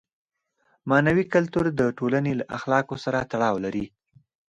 معنوي 0.89 1.25
کلتور 1.33 1.65
د 1.79 1.81
ټولنې 1.97 2.33
له 2.39 2.45
اخلاقو 2.57 2.95
سره 3.05 3.19
تړاو 3.31 3.55
لري. 3.65 3.85